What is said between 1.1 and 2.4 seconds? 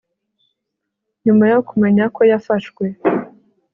nyuma yo kumenyako